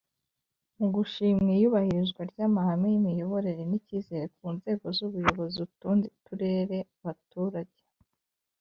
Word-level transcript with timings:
mu 0.77 0.87
gushima 0.95 1.47
iyubahirizwa 1.57 2.21
ry 2.31 2.39
amahame 2.47 2.87
y 2.91 2.97
imiyoborere 2.99 3.63
n 3.67 3.73
icyizere 3.79 4.25
ku 4.35 4.45
nzego 4.55 4.85
z 4.97 4.99
ubuyobozi 5.07 5.57
utundi 5.67 6.07
turere 6.25 6.77
abaturage 6.99 7.81